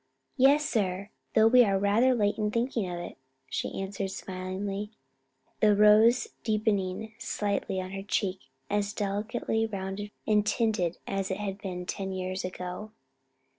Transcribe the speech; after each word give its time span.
"Yes, 0.35 0.67
sir, 0.67 1.11
though 1.35 1.45
we 1.45 1.63
are 1.63 1.77
rather 1.77 2.15
late 2.15 2.39
in 2.39 2.49
thinking 2.49 2.89
of 2.89 2.97
it," 2.97 3.19
she 3.51 3.79
answered 3.79 4.09
smilingly, 4.09 4.89
the 5.59 5.75
rose 5.75 6.29
deepening 6.43 7.13
slightly 7.19 7.79
on 7.79 7.91
her 7.91 8.01
cheek 8.01 8.39
as 8.67 8.93
delicately 8.93 9.67
rounded 9.67 10.09
and 10.25 10.43
tinted 10.43 10.97
as 11.05 11.29
it 11.29 11.37
had 11.37 11.59
been 11.59 11.85
ten 11.85 12.11
years 12.11 12.43
ago. 12.43 12.89